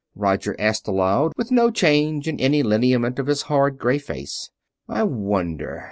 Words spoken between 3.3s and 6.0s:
hard, gray face. "I wonder